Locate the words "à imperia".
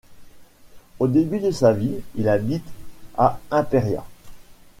3.19-4.03